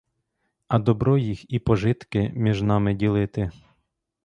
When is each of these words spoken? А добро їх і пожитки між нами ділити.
А 0.67 0.79
добро 0.79 1.17
їх 1.17 1.53
і 1.53 1.59
пожитки 1.59 2.31
між 2.35 2.61
нами 2.61 2.93
ділити. 2.93 3.51